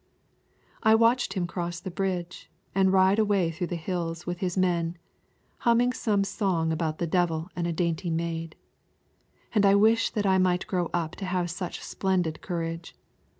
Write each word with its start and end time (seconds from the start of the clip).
I 0.81 0.95
watched 0.95 1.33
him 1.33 1.45
cross 1.45 1.79
the 1.79 1.91
bridge, 1.91 2.49
and 2.73 2.91
ride 2.91 3.19
away 3.19 3.51
through 3.51 3.67
the 3.67 3.75
Hills 3.75 4.25
with 4.25 4.39
his 4.39 4.57
men, 4.57 4.97
humming 5.59 5.93
some 5.93 6.23
song 6.23 6.71
about 6.71 6.97
the 6.97 7.05
devil 7.05 7.49
and 7.55 7.67
a 7.67 7.71
dainty 7.71 8.09
maid, 8.09 8.55
and 9.53 9.63
I 9.63 9.75
wished 9.75 10.15
that 10.15 10.25
I 10.25 10.39
might 10.39 10.65
grow 10.65 10.87
up 10.91 11.15
to 11.17 11.25
have 11.25 11.51
such 11.51 11.81
splendid 11.83 12.41
courage. 12.41 12.95